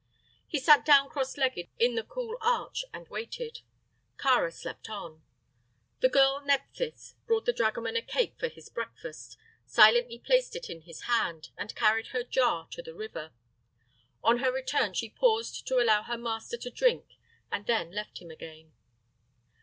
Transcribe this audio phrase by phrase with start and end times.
[0.47, 3.59] He sat down cross legged in the cool arch and waited.
[4.17, 5.21] Kāra slept on.
[5.99, 9.37] The girl Nephthys brought the dragoman a cake for his breakfast,
[9.67, 13.31] silently placed it in his hand, and carried her jar to the river.
[14.23, 17.05] On her return she paused to allow her master to drink
[17.51, 18.73] and then left him again.